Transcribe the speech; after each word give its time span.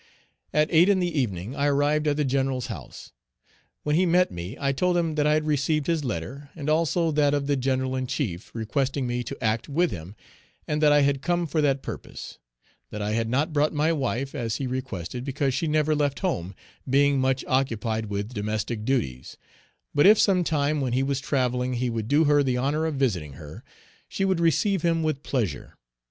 At 0.51 0.67
eight 0.71 0.89
in 0.89 0.99
the 0.99 1.15
evening 1.19 1.55
I 1.55 1.67
arrived 1.67 2.07
at 2.07 2.17
the 2.17 2.25
General's 2.25 2.65
house. 2.73 3.11
When 3.83 3.95
he 3.95 4.07
met 4.07 4.31
me, 4.31 4.57
I 4.59 4.71
told 4.71 4.97
him 4.97 5.13
that 5.13 5.27
I 5.27 5.33
had 5.35 5.45
received 5.45 5.85
his 5.85 6.03
letter, 6.03 6.49
and 6.55 6.71
also 6.71 7.11
that 7.11 7.35
of 7.35 7.45
the 7.45 7.55
General 7.55 7.95
in 7.95 8.07
chief, 8.07 8.49
requesting 8.55 9.05
me 9.05 9.21
to 9.23 9.43
act 9.43 9.69
with 9.69 9.91
him, 9.91 10.15
and 10.67 10.81
that 10.81 10.91
I 10.91 11.01
had 11.01 11.21
come 11.21 11.45
for 11.45 11.61
that 11.61 11.83
purpose; 11.83 12.39
that 12.89 12.99
I 12.99 13.11
had 13.11 13.29
not 13.29 13.53
brought 13.53 13.73
my 13.73 13.93
wife, 13.93 14.33
as 14.33 14.55
he 14.55 14.65
requested, 14.65 15.23
because 15.23 15.53
she 15.53 15.67
never 15.67 15.93
left 15.93 16.21
home, 16.21 16.55
being 16.89 17.21
much 17.21 17.45
occupied 17.47 18.07
with 18.07 18.33
domestic 18.33 18.83
duties, 18.83 19.37
but 19.93 20.07
if 20.07 20.17
sometime, 20.17 20.81
when 20.81 20.93
he 20.93 21.03
was 21.03 21.19
travelling, 21.19 21.73
he 21.73 21.91
would 21.91 22.07
do 22.07 22.23
her 22.23 22.41
the 22.41 22.57
honor 22.57 22.87
of 22.87 22.95
visiting 22.95 23.33
her, 23.33 23.63
she 24.09 24.25
would 24.25 24.39
receive 24.39 24.81
him 24.81 25.03
with 25.03 25.21
pleasure. 25.21 25.75